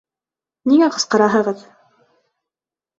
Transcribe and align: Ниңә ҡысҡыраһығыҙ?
Ниңә 0.71 0.89
ҡысҡыраһығыҙ? 0.97 1.63